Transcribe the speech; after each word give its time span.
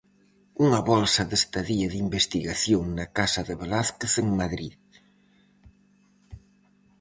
Unha 0.65 0.79
bolsa 0.91 1.21
de 1.29 1.35
estadía 1.41 1.87
de 1.91 1.99
investigación 2.07 2.83
na 2.97 3.05
Casa 3.17 3.41
de 3.47 3.55
Velázquez 3.61 4.13
en 4.23 4.27
Madrid. 4.41 4.73